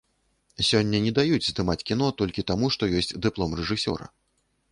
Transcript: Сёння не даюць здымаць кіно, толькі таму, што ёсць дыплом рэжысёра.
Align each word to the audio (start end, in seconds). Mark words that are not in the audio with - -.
Сёння 0.69 1.01
не 1.07 1.11
даюць 1.17 1.43
здымаць 1.49 1.83
кіно, 1.91 2.09
толькі 2.21 2.45
таму, 2.51 2.69
што 2.77 2.83
ёсць 3.01 3.13
дыплом 3.29 3.51
рэжысёра. 3.63 4.05